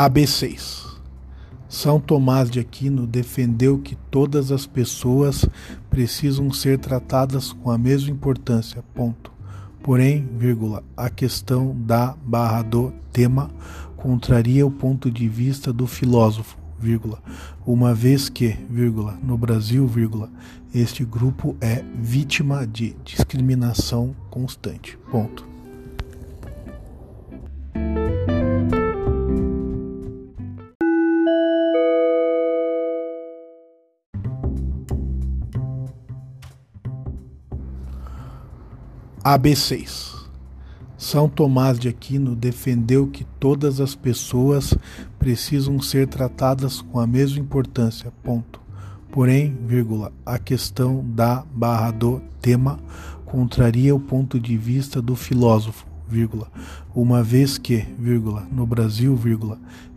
[0.00, 0.96] AB6
[1.68, 5.44] São Tomás de Aquino defendeu que todas as pessoas
[5.90, 8.82] precisam ser tratadas com a mesma importância.
[8.94, 9.30] Ponto.
[9.82, 13.50] Porém, vírgula, a questão da barra do tema
[13.94, 17.18] contraria o ponto de vista do filósofo, vírgula,
[17.66, 20.30] uma vez que, vírgula, no Brasil, vírgula,
[20.74, 24.96] este grupo é vítima de discriminação constante.
[25.10, 25.49] Ponto.
[39.24, 40.14] AB6
[40.96, 44.74] São Tomás de Aquino defendeu que todas as pessoas
[45.18, 48.10] precisam ser tratadas com a mesma importância.
[48.22, 48.60] Ponto.
[49.12, 52.78] Porém, vírgula, a questão da barra do tema
[53.26, 56.50] contraria o ponto de vista do filósofo, vírgula,
[56.94, 59.18] uma vez que, vírgula, no Brasil,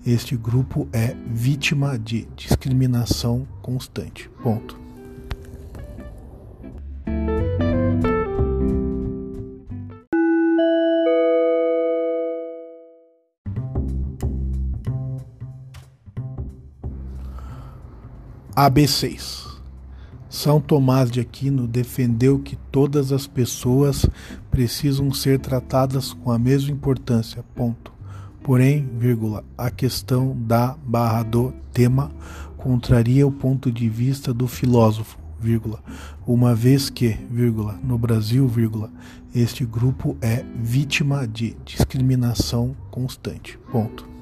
[0.05, 4.30] este grupo é vítima de discriminação constante.
[4.41, 4.83] Ponto.
[18.55, 19.47] AB6
[20.29, 24.05] São Tomás de Aquino defendeu que todas as pessoas
[24.51, 27.43] precisam ser tratadas com a mesma importância.
[27.55, 27.91] Ponto.
[28.43, 32.11] Porém, vírgula, a questão da barra do tema
[32.55, 35.79] contraria o ponto de vista do filósofo, vírgula,
[36.27, 38.51] uma vez que, vírgula, no Brasil,
[39.33, 43.57] este grupo é vítima de discriminação constante.
[43.71, 44.12] Ponto.